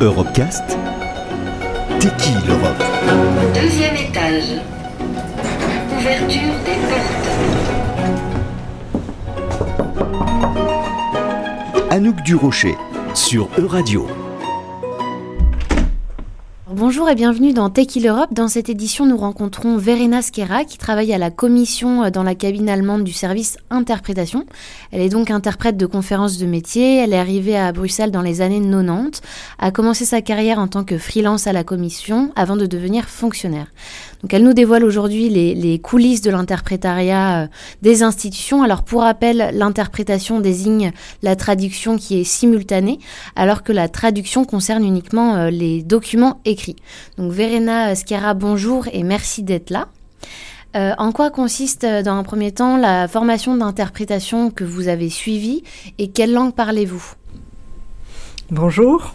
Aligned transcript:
Europecast 0.00 0.64
T'es 2.00 2.08
qui 2.18 2.32
l'Europe 2.46 2.82
Deuxième 3.54 3.94
étage. 3.96 4.60
Ouverture 5.96 6.54
des 6.64 6.78
portes. 6.88 7.28
Anouk 11.90 12.22
Durocher 12.22 12.76
sur 13.14 13.48
Euradio. 13.58 14.06
Bonjour 16.80 17.10
et 17.10 17.14
bienvenue 17.14 17.52
dans 17.52 17.68
Tech 17.68 17.94
Heal 17.94 18.06
Europe. 18.06 18.32
Dans 18.32 18.48
cette 18.48 18.70
édition, 18.70 19.04
nous 19.04 19.18
rencontrons 19.18 19.76
Verena 19.76 20.22
Skera 20.22 20.64
qui 20.64 20.78
travaille 20.78 21.12
à 21.12 21.18
la 21.18 21.30
commission 21.30 22.04
euh, 22.04 22.10
dans 22.10 22.22
la 22.22 22.34
cabine 22.34 22.70
allemande 22.70 23.04
du 23.04 23.12
service 23.12 23.58
interprétation. 23.68 24.46
Elle 24.90 25.02
est 25.02 25.10
donc 25.10 25.30
interprète 25.30 25.76
de 25.76 25.84
conférences 25.84 26.38
de 26.38 26.46
métier. 26.46 26.96
Elle 26.96 27.12
est 27.12 27.18
arrivée 27.18 27.58
à 27.58 27.70
Bruxelles 27.72 28.10
dans 28.10 28.22
les 28.22 28.40
années 28.40 28.62
90, 28.62 29.20
a 29.58 29.70
commencé 29.72 30.06
sa 30.06 30.22
carrière 30.22 30.58
en 30.58 30.68
tant 30.68 30.82
que 30.82 30.96
freelance 30.96 31.46
à 31.46 31.52
la 31.52 31.64
commission 31.64 32.32
avant 32.34 32.56
de 32.56 32.64
devenir 32.64 33.10
fonctionnaire. 33.10 33.66
Donc 34.22 34.32
elle 34.32 34.42
nous 34.42 34.54
dévoile 34.54 34.84
aujourd'hui 34.84 35.28
les, 35.28 35.78
coulisses 35.80 36.22
de 36.22 36.30
l'interprétariat 36.30 37.42
euh, 37.42 37.46
des 37.82 38.02
institutions. 38.02 38.62
Alors 38.62 38.84
pour 38.84 39.02
rappel, 39.02 39.50
l'interprétation 39.52 40.40
désigne 40.40 40.92
la 41.22 41.36
traduction 41.36 41.98
qui 41.98 42.20
est 42.20 42.24
simultanée, 42.24 43.00
alors 43.36 43.62
que 43.62 43.72
la 43.72 43.88
traduction 43.88 44.46
concerne 44.46 44.82
uniquement 44.82 45.36
euh, 45.36 45.50
les 45.50 45.82
documents 45.82 46.40
écrits. 46.46 46.69
Donc 47.18 47.32
Verena 47.32 47.94
Schiara, 47.94 48.34
bonjour 48.34 48.86
et 48.92 49.02
merci 49.02 49.42
d'être 49.42 49.70
là. 49.70 49.88
Euh, 50.76 50.92
en 50.98 51.10
quoi 51.10 51.30
consiste 51.30 51.84
dans 51.84 52.14
un 52.14 52.22
premier 52.22 52.52
temps 52.52 52.76
la 52.76 53.08
formation 53.08 53.56
d'interprétation 53.56 54.50
que 54.50 54.62
vous 54.62 54.86
avez 54.88 55.08
suivie 55.08 55.64
et 55.98 56.08
quelle 56.08 56.32
langue 56.32 56.54
parlez-vous? 56.54 57.14
Bonjour. 58.50 59.14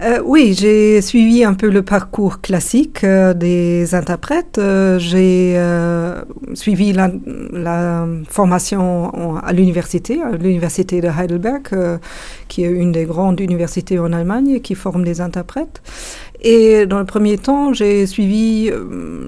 Euh, 0.00 0.20
oui, 0.24 0.54
j'ai 0.56 1.02
suivi 1.02 1.42
un 1.42 1.54
peu 1.54 1.68
le 1.68 1.82
parcours 1.82 2.40
classique 2.40 3.02
euh, 3.02 3.34
des 3.34 3.96
interprètes. 3.96 4.58
Euh, 4.58 4.98
j'ai 5.00 5.58
suivi 6.54 6.92
la, 6.92 7.10
la 7.52 8.06
formation 8.28 9.36
à 9.38 9.52
l'université, 9.52 10.22
à 10.22 10.30
l'université 10.30 11.00
de 11.00 11.08
Heidelberg, 11.08 11.98
qui 12.46 12.62
est 12.64 12.70
une 12.70 12.92
des 12.92 13.04
grandes 13.04 13.40
universités 13.40 13.98
en 13.98 14.12
Allemagne 14.12 14.60
qui 14.60 14.74
forme 14.74 15.04
des 15.04 15.20
interprètes. 15.20 15.82
Et 16.40 16.86
dans 16.86 16.98
le 16.98 17.04
premier 17.04 17.36
temps, 17.38 17.72
j'ai 17.72 18.06
suivi 18.06 18.70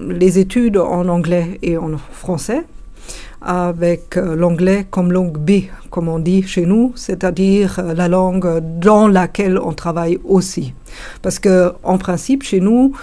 les 0.09 0.39
études 0.39 0.77
en 0.77 1.07
anglais 1.07 1.59
et 1.61 1.77
en 1.77 1.97
français 1.97 2.63
avec 3.41 4.17
euh, 4.17 4.35
l'anglais 4.35 4.85
comme 4.89 5.11
langue 5.11 5.37
B, 5.37 5.63
comme 5.89 6.07
on 6.07 6.19
dit 6.19 6.43
chez 6.43 6.65
nous, 6.65 6.93
c'est-à-dire 6.95 7.79
euh, 7.79 7.93
la 7.93 8.07
langue 8.07 8.59
dans 8.79 9.07
laquelle 9.07 9.57
on 9.57 9.73
travaille 9.73 10.19
aussi. 10.23 10.73
Parce 11.21 11.39
que, 11.39 11.73
en 11.83 11.97
principe, 11.97 12.43
chez 12.43 12.59
nous, 12.59 12.93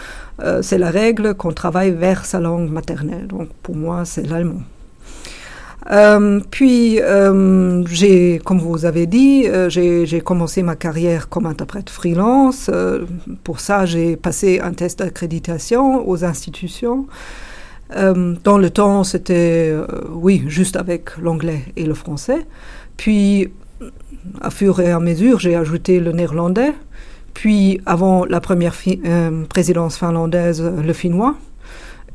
euh, 0.40 0.62
c'est 0.62 0.78
la 0.78 0.90
règle 0.90 1.34
qu'on 1.34 1.52
travaille 1.52 1.90
vers 1.90 2.24
sa 2.24 2.38
langue 2.38 2.70
maternelle. 2.70 3.26
Donc, 3.26 3.48
pour 3.62 3.74
moi, 3.74 4.04
c'est 4.04 4.26
l'allemand. 4.26 4.62
Puis, 6.50 7.00
j'ai, 7.86 8.40
comme 8.44 8.58
vous 8.58 8.84
avez 8.84 9.06
dit, 9.06 9.46
j'ai 9.68 10.20
commencé 10.20 10.62
ma 10.62 10.76
carrière 10.76 11.28
comme 11.28 11.46
interprète 11.46 11.90
freelance. 11.90 12.70
pour 13.44 13.60
ça, 13.60 13.86
j'ai 13.86 14.16
passé 14.16 14.60
un 14.60 14.72
test 14.72 14.98
d'accréditation 14.98 16.08
aux 16.08 16.24
institutions. 16.24 17.06
Euh, 17.96 18.34
dans 18.44 18.58
le 18.58 18.70
temps, 18.70 19.04
c'était, 19.04 19.70
euh, 19.70 19.86
oui, 20.10 20.44
juste 20.46 20.76
avec 20.76 21.16
l'anglais 21.18 21.64
et 21.76 21.84
le 21.84 21.94
français. 21.94 22.46
Puis, 22.96 23.48
à 24.40 24.50
fur 24.50 24.80
et 24.80 24.90
à 24.90 25.00
mesure, 25.00 25.38
j'ai 25.38 25.54
ajouté 25.54 26.00
le 26.00 26.12
néerlandais. 26.12 26.74
Puis, 27.34 27.80
avant 27.86 28.24
la 28.24 28.40
première 28.40 28.74
euh, 29.06 29.44
présidence 29.44 29.96
finlandaise, 29.96 30.62
le 30.62 30.92
finnois. 30.92 31.36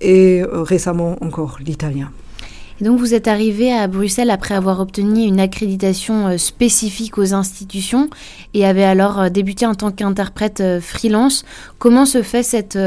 Et 0.02 0.44
récemment 0.52 1.16
encore 1.22 1.60
l'italien 1.64 2.12
donc 2.84 3.00
vous 3.00 3.14
êtes 3.14 3.28
arrivé 3.28 3.74
à 3.74 3.88
Bruxelles 3.88 4.30
après 4.30 4.56
avoir 4.56 4.80
obtenu 4.80 5.22
une 5.24 5.40
accréditation 5.40 6.28
euh, 6.28 6.38
spécifique 6.38 7.18
aux 7.18 7.34
institutions 7.34 8.10
et 8.54 8.66
avez 8.66 8.84
alors 8.84 9.20
euh, 9.20 9.30
débuté 9.30 9.66
en 9.66 9.74
tant 9.74 9.92
qu'interprète 9.92 10.60
euh, 10.60 10.82
freelance. 10.82 11.46
Comment 11.80 12.06
se 12.06 12.22
fait 12.22 12.44
cette, 12.44 12.78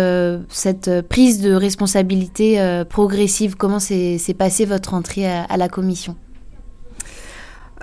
cette 0.48 1.02
prise 1.08 1.40
de 1.40 1.52
responsabilité 1.52 2.84
progressive? 2.88 3.56
Comment 3.56 3.78
s'est 3.78 4.36
passée 4.38 4.64
votre 4.64 4.94
entrée 4.94 5.26
à 5.26 5.56
la 5.56 5.68
commission? 5.68 6.16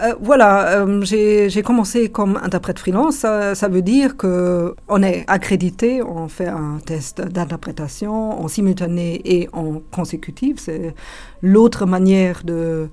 Euh, 0.01 0.15
voilà, 0.19 0.81
euh, 0.81 1.01
j'ai 1.03 1.61
commencé 1.61 2.09
comme 2.09 2.39
interprète 2.41 2.79
freelance. 2.79 3.17
Ça, 3.17 3.67
veut 3.67 3.83
dire 3.83 4.17
que 4.17 4.75
on 4.87 5.03
est 5.03 5.23
accrédité, 5.27 6.01
on 6.01 6.27
fait 6.27 6.47
un 6.47 6.79
test 6.83 7.21
d'interprétation 7.21 8.41
en 8.43 8.47
simultané 8.47 9.21
et 9.23 9.49
en 9.53 9.81
consécutif. 9.91 10.57
C'est 10.59 10.95
l'autre 11.41 11.85
manière 11.85 12.41
de 12.43 12.89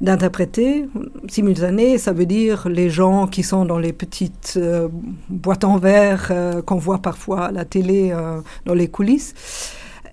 d'interpréter. 0.00 0.86
Simultané, 1.28 1.98
ça 1.98 2.12
veut 2.12 2.24
dire 2.24 2.68
les 2.68 2.88
gens 2.88 3.26
qui 3.26 3.42
sont 3.42 3.64
dans 3.64 3.80
les 3.80 3.92
petites 3.92 4.54
euh, 4.56 4.86
boîtes 5.28 5.64
en 5.64 5.76
verre 5.76 6.32
qu'on 6.64 6.78
voit 6.78 6.98
parfois 6.98 7.46
à 7.46 7.52
la 7.52 7.64
télé 7.64 8.14
dans 8.64 8.74
les 8.74 8.88
coulisses. 8.88 9.34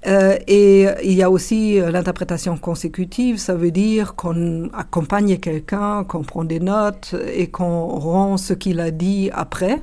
Euh, 0.07 0.37
et 0.47 0.87
il 1.03 1.13
y 1.13 1.23
a 1.23 1.31
aussi 1.31 1.79
euh, 1.79 1.89
l'interprétation 1.89 2.57
consécutive, 2.57 3.37
ça 3.37 3.55
veut 3.55 3.71
dire 3.71 4.15
qu'on 4.15 4.69
accompagne 4.69 5.37
quelqu'un, 5.37 6.03
qu'on 6.03 6.21
prend 6.21 6.43
des 6.43 6.59
notes 6.59 7.15
et 7.33 7.47
qu'on 7.47 7.87
rend 7.87 8.37
ce 8.37 8.53
qu'il 8.53 8.79
a 8.79 8.91
dit 8.91 9.29
après 9.33 9.81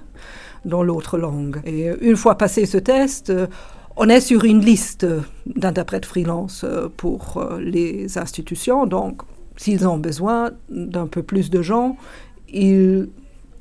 dans 0.65 0.85
l'autre 0.85 1.19
langue. 1.19 1.61
Et 1.65 1.91
une 2.01 2.17
fois 2.17 2.37
passé 2.37 2.67
ce 2.67 2.79
test, 2.79 3.31
euh, 3.31 3.49
on 3.97 4.09
est 4.09 4.21
sur 4.21 4.45
une 4.45 4.61
liste 4.61 5.07
d'interprètes 5.47 6.07
freelance 6.07 6.65
pour 6.97 7.45
les 7.61 8.17
institutions, 8.17 8.87
donc 8.87 9.21
s'ils 9.57 9.87
ont 9.87 9.99
besoin 9.99 10.53
d'un 10.71 11.07
peu 11.07 11.23
plus 11.23 11.51
de 11.51 11.61
gens, 11.61 11.97
ils 12.49 13.11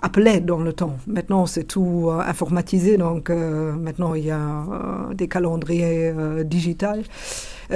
appelait 0.01 0.41
dans 0.41 0.59
le 0.59 0.73
temps. 0.73 0.97
Maintenant, 1.07 1.45
c'est 1.45 1.63
tout 1.63 2.07
euh, 2.09 2.19
informatisé, 2.19 2.97
donc 2.97 3.29
euh, 3.29 3.73
maintenant 3.73 4.13
il 4.15 4.25
y 4.25 4.31
a 4.31 4.39
euh, 4.39 5.13
des 5.13 5.27
calendriers 5.27 6.13
digitaux, 6.43 6.87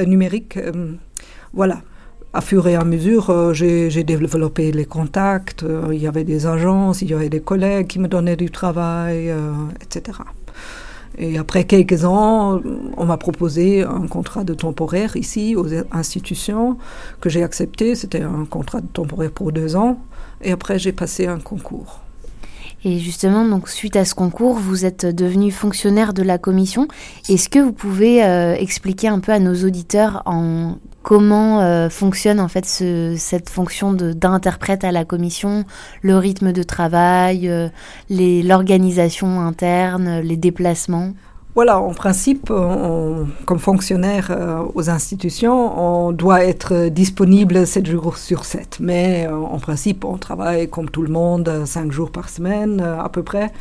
numériques. 0.05 0.59
voilà. 1.53 1.81
À 2.33 2.41
fur 2.41 2.67
et 2.67 2.75
à 2.75 2.83
mesure, 2.83 3.53
j'ai 3.53 4.03
développé 4.03 4.73
les 4.73 4.83
contacts. 4.83 5.63
il 5.89 5.97
y 5.97 6.05
avait 6.05 6.25
des 6.25 6.47
agences, 6.47 7.01
il 7.01 7.09
y 7.09 7.13
avait 7.13 7.29
des 7.29 7.39
collègues 7.39 7.87
qui 7.87 7.97
me 7.97 8.09
donnaient 8.09 8.35
du 8.35 8.51
travail, 8.51 9.33
etc. 9.81 10.19
Et 11.17 11.37
après 11.37 11.63
quelques 11.63 12.03
ans, 12.03 12.59
on 12.97 13.05
m'a 13.05 13.15
proposé 13.15 13.83
un 13.83 14.07
contrat 14.07 14.43
de 14.43 14.53
temporaire 14.53 15.15
ici 15.15 15.55
aux 15.55 15.67
institutions 15.93 16.77
que 17.21 17.29
j'ai 17.29 17.41
accepté. 17.41 17.95
C'était 17.95 18.23
un 18.23 18.43
contrat 18.43 18.81
de 18.81 18.87
temporaire 18.87 19.31
pour 19.31 19.53
deux 19.53 19.77
ans. 19.77 19.97
Et 20.41 20.51
après, 20.51 20.77
j'ai 20.77 20.91
passé 20.91 21.27
un 21.27 21.39
concours. 21.39 22.04
Et 22.87 22.99
justement, 22.99 23.43
donc 23.45 23.67
suite 23.67 23.95
à 23.95 24.05
ce 24.05 24.13
concours, 24.13 24.53
vous 24.53 24.85
êtes 24.85 25.07
devenu 25.07 25.51
fonctionnaire 25.51 26.13
de 26.13 26.21
la 26.21 26.37
commission. 26.37 26.87
Est-ce 27.27 27.49
que 27.49 27.57
vous 27.57 27.73
pouvez 27.73 28.23
euh, 28.23 28.53
expliquer 28.53 29.07
un 29.07 29.19
peu 29.19 29.31
à 29.31 29.39
nos 29.39 29.55
auditeurs 29.65 30.21
en 30.27 30.77
comment 31.01 31.61
euh, 31.61 31.89
fonctionne 31.89 32.39
en 32.39 32.47
fait 32.47 32.65
cette 32.65 33.49
fonction 33.49 33.91
d'interprète 33.91 34.83
à 34.83 34.91
la 34.91 35.03
commission, 35.03 35.65
le 36.03 36.15
rythme 36.15 36.51
de 36.51 36.61
travail, 36.61 37.49
euh, 37.49 37.69
l'organisation 38.11 39.41
interne, 39.41 40.19
les 40.19 40.37
déplacements? 40.37 41.13
Voilà, 41.55 41.79
en 41.79 41.93
principe, 41.93 42.51
comme 43.45 43.59
fonctionnaire 43.59 44.27
euh, 44.29 44.61
aux 44.75 44.89
institutions, 44.89 46.07
on 46.07 46.11
doit 46.11 46.43
être 46.43 46.89
disponible 46.89 47.65
7 47.65 47.85
jours 47.87 48.17
sur 48.17 48.43
7. 48.43 48.79
Mais 48.81 49.25
euh, 49.25 49.37
en 49.37 49.57
principe, 49.59 50.03
on 50.03 50.17
travaille 50.17 50.69
comme 50.69 50.89
tout 50.89 51.01
le 51.01 51.07
monde 51.07 51.63
5 51.65 51.93
jours 51.93 52.11
par 52.11 52.27
semaine 52.27 52.81
euh, 52.83 53.01
à 53.01 53.07
peu 53.07 53.23
près. 53.23 53.53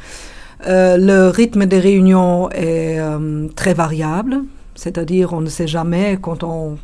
le 0.67 1.29
rythme 1.29 1.67
des 1.67 1.79
réunions 1.79 2.50
est 2.50 2.99
très 3.55 3.75
variable, 3.75 4.43
c'est-à-dire 4.75 5.32
on 5.32 5.41
ne 5.41 5.50
sait 5.50 5.69
jamais 5.69 6.19
quand 6.20 6.43
on 6.43 6.79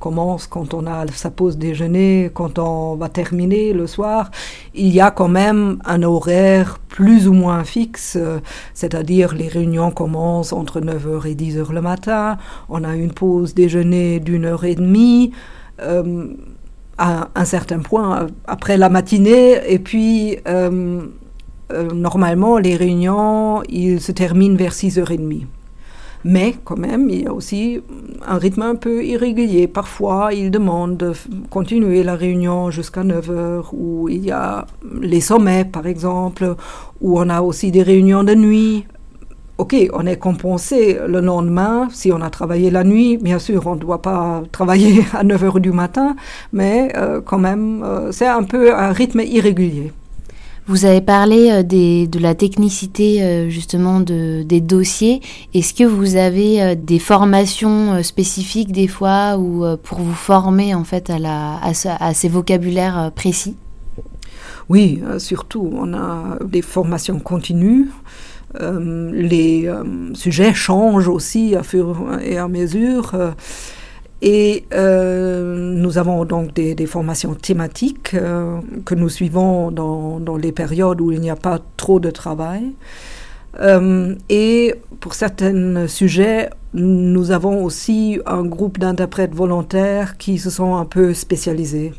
commence, 0.00 0.46
quand 0.46 0.72
on 0.72 0.86
a 0.86 1.06
sa 1.14 1.30
pause 1.30 1.58
déjeuner, 1.58 2.30
quand 2.32 2.58
on 2.58 2.94
va 2.96 3.08
terminer 3.08 3.72
le 3.72 3.86
soir, 3.86 4.30
il 4.74 4.92
y 4.94 5.00
a 5.00 5.10
quand 5.10 5.28
même 5.28 5.78
un 5.84 6.02
horaire 6.02 6.78
plus 6.94 7.26
ou 7.26 7.32
moins 7.32 7.64
fixe, 7.64 8.16
c'est-à-dire 8.72 9.34
les 9.34 9.48
réunions 9.48 9.90
commencent 9.90 10.52
entre 10.52 10.80
9h 10.80 11.26
et 11.26 11.34
10h 11.34 11.72
le 11.72 11.80
matin, 11.80 12.38
on 12.68 12.84
a 12.84 12.94
une 12.94 13.12
pause 13.12 13.52
déjeuner 13.52 14.20
d'une 14.20 14.44
heure 14.44 14.64
et 14.64 14.76
demie. 14.76 15.32
Euh, 15.80 16.28
à 16.96 17.30
un 17.34 17.44
certain 17.44 17.80
point 17.80 18.28
après 18.46 18.76
la 18.76 18.88
matinée 18.88 19.60
et 19.66 19.80
puis 19.80 20.38
euh, 20.46 21.00
euh, 21.72 21.90
normalement 21.92 22.58
les 22.58 22.76
réunions 22.76 23.64
ils 23.68 24.00
se 24.00 24.12
terminent 24.12 24.54
vers 24.54 24.72
6h30. 24.72 25.46
Mais 26.24 26.54
quand 26.64 26.78
même, 26.78 27.10
il 27.10 27.22
y 27.22 27.26
a 27.26 27.32
aussi 27.32 27.82
un 28.26 28.38
rythme 28.38 28.62
un 28.62 28.76
peu 28.76 29.04
irrégulier. 29.04 29.68
Parfois, 29.68 30.32
ils 30.32 30.50
demandent 30.50 30.96
de 30.96 31.12
continuer 31.50 32.02
la 32.02 32.16
réunion 32.16 32.70
jusqu'à 32.70 33.04
9 33.04 33.30
heures, 33.30 33.70
ou 33.74 34.08
il 34.08 34.24
y 34.24 34.30
a 34.30 34.66
les 35.00 35.20
sommets, 35.20 35.66
par 35.66 35.86
exemple, 35.86 36.56
où 37.02 37.18
on 37.18 37.28
a 37.28 37.42
aussi 37.42 37.70
des 37.70 37.82
réunions 37.82 38.24
de 38.24 38.34
nuit. 38.34 38.86
Ok, 39.58 39.76
on 39.92 40.06
est 40.06 40.16
compensé 40.16 40.98
le 41.06 41.20
lendemain 41.20 41.88
si 41.92 42.10
on 42.10 42.20
a 42.22 42.30
travaillé 42.30 42.70
la 42.70 42.84
nuit. 42.84 43.18
Bien 43.18 43.38
sûr, 43.38 43.66
on 43.66 43.74
ne 43.74 43.80
doit 43.80 44.02
pas 44.02 44.42
travailler 44.50 45.04
à 45.12 45.22
9 45.24 45.44
heures 45.44 45.60
du 45.60 45.72
matin, 45.72 46.16
mais 46.52 46.90
euh, 46.96 47.20
quand 47.20 47.38
même, 47.38 47.82
euh, 47.84 48.12
c'est 48.12 48.26
un 48.26 48.42
peu 48.44 48.74
un 48.74 48.92
rythme 48.92 49.20
irrégulier. 49.20 49.92
Vous 50.66 50.86
avez 50.86 51.02
parlé 51.02 51.50
euh, 51.50 51.62
de 51.62 52.18
la 52.18 52.34
technicité 52.34 53.22
euh, 53.22 53.50
justement 53.50 54.00
de, 54.00 54.42
des 54.44 54.62
dossiers. 54.62 55.20
Est-ce 55.52 55.74
que 55.74 55.84
vous 55.84 56.16
avez 56.16 56.62
euh, 56.62 56.74
des 56.74 56.98
formations 56.98 58.02
spécifiques 58.02 58.72
des 58.72 58.88
fois 58.88 59.36
ou 59.36 59.64
pour 59.82 59.98
vous 59.98 60.14
former 60.14 60.74
en 60.74 60.84
fait 60.84 61.10
à, 61.10 62.14
ces 62.14 62.28
vocabulaires 62.28 63.12
précis? 63.14 63.56
Oui, 64.70 65.02
surtout 65.18 65.70
on 65.74 65.92
a 65.92 66.38
des 66.42 66.62
formations 66.62 67.18
continues. 67.18 67.90
les 68.58 69.70
sujets 70.14 70.54
changent 70.54 71.08
aussi 71.08 71.54
à 71.54 71.62
fur 71.62 72.18
et 72.22 72.38
à 72.38 72.48
mesure. 72.48 73.12
Et 74.26 74.64
euh, 74.72 75.74
nous 75.74 75.98
avons 75.98 76.24
donc 76.24 76.54
des, 76.54 76.86
formations 76.86 77.34
thématiques 77.34 78.14
euh, 78.14 78.58
que 78.86 78.94
nous 78.94 79.10
suivons 79.10 79.70
dans, 79.70 80.18
dans, 80.18 80.38
les 80.38 80.50
périodes 80.50 81.02
où 81.02 81.12
il 81.12 81.20
n'y 81.20 81.28
a 81.28 81.36
pas 81.36 81.60
trop 81.76 82.00
de 82.00 82.10
travail. 82.10 82.72
Euh, 83.60 84.14
et 84.30 84.76
pour 85.00 85.12
certains 85.12 85.86
sujets, 85.88 86.48
nous 86.72 87.32
avons 87.32 87.62
aussi 87.62 88.18
un 88.24 88.44
groupe 88.44 88.78
d'interprètes 88.78 89.34
volontaires 89.34 90.16
qui 90.16 90.38
se 90.38 90.48
sont 90.48 90.74
un 90.74 90.86
peu 90.86 91.12
spécialisés. 91.12 91.92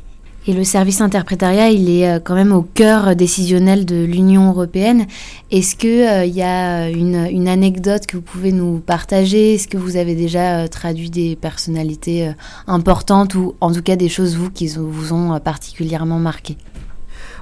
Et 0.48 0.54
le 0.54 0.64
service 0.64 1.02
interprétariat, 1.02 1.72
il 1.72 1.90
est 1.90 2.08
euh, 2.08 2.20
quand 2.24 2.36
même 2.36 2.52
au 2.52 2.62
cœur 2.62 3.16
décisionnel 3.16 3.84
de 3.84 4.06
l'Union 4.06 4.50
européenne. 4.50 5.08
Est-ce 5.50 5.76
qu'il 5.76 5.90
euh, 5.90 6.26
y 6.26 6.44
a 6.44 6.88
une, 6.88 7.28
une, 7.32 7.48
anecdote 7.48 8.06
que 8.06 8.18
vous 8.18 8.22
pouvez 8.22 8.52
nous 8.52 8.78
partager? 8.78 9.56
Est-ce 9.56 9.68
que 9.68 9.78
vous 9.78 9.98
avez 9.98 10.14
déjà 10.14 10.60
euh, 10.60 10.68
traduit 10.68 11.10
des 11.10 11.36
personnalités 11.36 12.32
importantes 12.68 13.34
ou 13.34 13.56
en 13.60 13.72
tout 13.72 13.82
cas 13.82 13.96
des 13.96 14.08
choses, 14.08 14.38
vous, 14.38 14.52
qui 14.52 14.68
vous 14.68 15.14
ont 15.14 15.40
particulièrement 15.40 16.20
marqué 16.20 16.58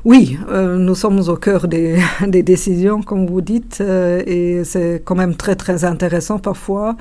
oui, 0.06 0.38
nous 0.52 0.96
sommes 0.96 1.22
au 1.30 1.38
cœur 1.38 1.70
des, 1.70 1.98
décisions, 2.28 3.02
comme 3.02 3.26
vous 3.26 3.40
dites, 3.40 3.80
et 3.80 4.62
c'est 4.66 5.02
quand 5.06 5.16
même 5.16 5.36
très 5.36 5.56
très 5.56 5.86
intéressant 5.86 6.40
parfois. 6.40 6.98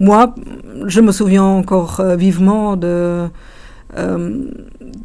Moi, 0.00 0.34
je 0.86 1.02
me 1.02 1.12
souviens 1.12 1.44
encore 1.44 2.02
vivement 2.16 2.76
de 2.76 2.86
euh, 2.86 3.28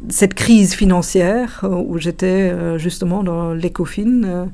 cette 0.08 0.34
crise 0.34 0.74
financière 0.74 1.60
euh, 1.64 1.68
où 1.68 1.98
j'étais 1.98 2.26
euh, 2.26 2.78
justement 2.78 3.22
dans 3.22 3.52
l'ECOFIN 3.52 4.48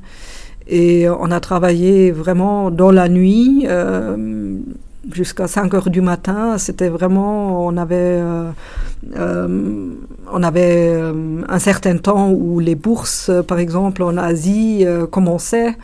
et 0.67 1.09
on 1.09 1.31
a 1.31 1.39
travaillé 1.39 2.11
vraiment 2.11 2.71
dans 2.71 2.91
la 2.91 3.09
nuit 3.09 3.67
jusqu'à 5.11 5.47
5 5.47 5.73
heures 5.73 5.89
du 5.89 5.99
matin. 5.99 6.57
C'était 6.57 6.87
vraiment, 6.87 7.65
on 7.65 7.75
avait, 7.75 8.21
on 9.17 10.43
avait 10.43 11.01
un 11.49 11.59
certain 11.59 11.97
temps 11.97 12.29
où 12.29 12.59
les 12.59 12.75
bourses, 12.75 13.31
par 13.47 13.59
exemple 13.59 14.03
en 14.03 14.15
Asie, 14.15 14.85
commençaient. 15.09 15.75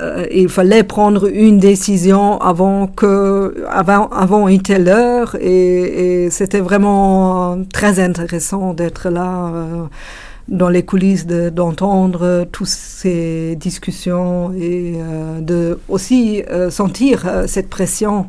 Euh, 0.00 0.26
il 0.32 0.48
fallait 0.48 0.82
prendre 0.82 1.28
une 1.32 1.58
décision 1.58 2.40
avant 2.40 2.88
que 2.88 3.64
avant 3.70 4.08
avant 4.08 4.48
une 4.48 4.60
telle 4.60 4.88
heure 4.88 5.36
et, 5.40 6.28
c'était 6.30 6.60
vraiment 6.60 7.58
très 7.72 8.00
intéressant 8.00 8.74
d'être 8.74 9.08
là 9.08 9.52
euh, 9.54 9.84
dans 10.48 10.68
les 10.68 10.82
coulisses 10.82 11.26
d'entendre 11.26 12.44
toutes 12.50 12.66
ces 12.66 13.54
discussions 13.56 14.52
et 14.58 14.94
euh, 14.96 15.40
de 15.40 15.78
aussi 15.88 16.42
sentir 16.70 17.44
cette 17.46 17.70
pression 17.70 18.26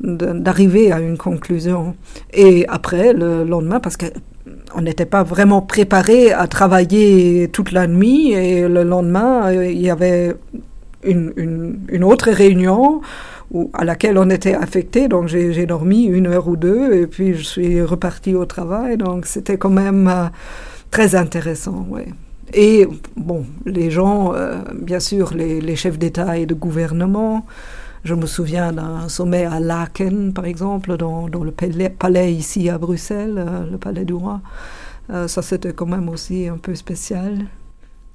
d'arriver 0.00 0.92
à 0.92 1.00
une 1.00 1.16
conclusion. 1.16 1.94
Et 2.32 2.64
après 2.68 3.12
le 3.12 3.44
lendemain 3.44 3.80
parce 3.80 3.96
que 3.96 4.06
on 4.74 4.82
n'était 4.82 5.06
pas 5.06 5.22
vraiment 5.24 5.62
préparé 5.62 6.32
à 6.32 6.46
travailler 6.46 7.48
toute 7.52 7.72
la 7.72 7.86
nuit 7.88 8.32
et 8.32 8.68
le 8.68 8.84
lendemain 8.84 9.52
il 9.52 9.80
y 9.80 9.90
avait 9.90 10.34
une, 11.04 11.78
une, 11.88 12.04
autre 12.04 12.30
réunion 12.30 13.00
où, 13.50 13.70
à 13.72 13.84
laquelle 13.84 14.18
on 14.18 14.30
était 14.30 14.54
affecté. 14.54 15.08
Donc 15.08 15.28
j'ai 15.28 15.66
dormi 15.66 16.04
une 16.04 16.26
heure 16.26 16.48
ou 16.48 16.56
deux 16.56 16.94
et 16.94 17.06
puis 17.06 17.34
je 17.34 17.44
suis 17.44 17.82
reparti 17.82 18.34
au 18.34 18.44
travail. 18.44 18.96
Donc 18.96 19.26
c'était 19.26 19.58
quand 19.58 19.70
même 19.70 20.08
euh, 20.08 20.26
très 20.90 21.14
intéressant. 21.14 21.86
Ouais. 21.90 22.08
Et 22.54 22.86
bon, 23.16 23.44
les 23.64 23.90
gens, 23.90 24.34
euh, 24.34 24.60
bien 24.74 25.00
sûr, 25.00 25.34
les, 25.34 25.60
les 25.60 25.76
chefs 25.76 25.98
d'État 25.98 26.38
et 26.38 26.46
de 26.46 26.54
gouvernement. 26.54 27.46
Je 28.04 28.14
me 28.14 28.26
souviens 28.26 28.72
d'un 28.72 29.08
sommet 29.08 29.44
à 29.44 29.60
Laken, 29.60 30.32
par 30.32 30.44
exemple, 30.44 30.96
dans, 30.96 31.28
dans 31.28 31.44
le 31.44 31.52
palais, 31.52 32.34
ici 32.34 32.68
à 32.68 32.76
Bruxelles, 32.76 33.36
euh, 33.36 33.70
le 33.70 33.78
palais 33.78 34.04
du 34.04 34.14
roi. 34.14 34.40
ça, 35.08 35.42
c'était 35.42 35.72
quand 35.72 35.86
même 35.86 36.08
aussi 36.08 36.48
un 36.48 36.56
peu 36.56 36.74
spécial. 36.74 37.46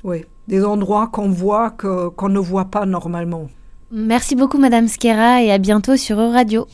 Oui, 0.04 0.26
des 0.48 0.64
endroits 0.64 1.08
qu'on 1.08 1.30
voit 1.30 1.72
qu'on 1.72 2.30
ne 2.30 2.40
voit 2.40 2.66
pas 2.66 2.86
normalement. 2.86 3.48
Merci 3.92 4.36
beaucoup 4.36 4.58
Madame 4.58 4.88
Skera 4.88 5.42
et 5.44 5.52
à 5.52 5.58
bientôt 5.58 5.96
sur 5.96 6.20
Euradio. 6.20 6.68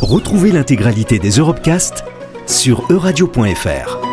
Retrouvez 0.00 0.50
l'intégralité 0.50 1.18
des 1.18 1.30
Europecast 1.30 2.04
sur 2.46 2.84
euradio.fr. 2.90 4.03